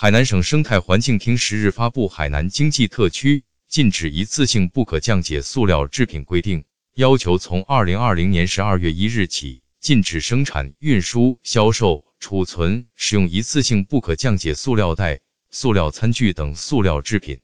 [0.00, 15.18] 海南省生态环境厅十日发布海南经济特区禁止一次性不可降解塑料制品规定要求从二零二零年十二月一日起禁止生产运输销售储存使用一次性不可降解塑料袋
[15.50, 17.40] 塑料餐具等塑料制品。